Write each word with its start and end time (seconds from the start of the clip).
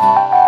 Bye. 0.00 0.39